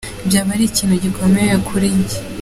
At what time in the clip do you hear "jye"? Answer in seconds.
2.07-2.19